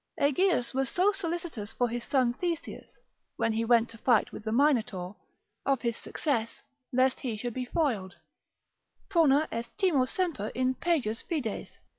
[0.19, 2.89] Aegeus was so solicitous for his son Theseus,
[3.35, 5.15] (when he went to fight with the Minotaur)
[5.63, 8.15] of his success, lest he should be foiled,
[9.11, 11.69] Prona est timori semper in pejus fides.